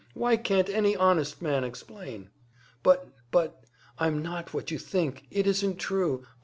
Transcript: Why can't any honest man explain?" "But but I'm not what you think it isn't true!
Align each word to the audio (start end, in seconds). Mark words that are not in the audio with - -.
Why 0.15 0.35
can't 0.35 0.67
any 0.67 0.95
honest 0.95 1.43
man 1.43 1.63
explain?" 1.63 2.31
"But 2.81 3.09
but 3.29 3.65
I'm 3.99 4.23
not 4.23 4.51
what 4.51 4.71
you 4.71 4.79
think 4.79 5.27
it 5.29 5.45
isn't 5.45 5.75
true! 5.77 6.25